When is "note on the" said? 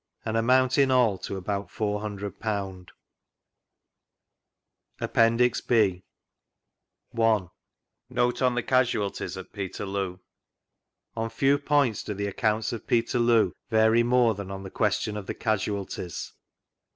8.09-8.63